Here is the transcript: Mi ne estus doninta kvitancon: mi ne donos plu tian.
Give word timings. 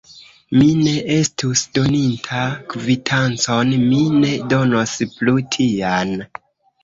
Mi 0.59 0.67
ne 0.85 0.93
estus 1.15 1.61
doninta 1.75 2.39
kvitancon: 2.71 3.73
mi 3.83 3.99
ne 4.23 4.33
donos 4.53 4.95
plu 5.19 5.35
tian. 5.57 6.17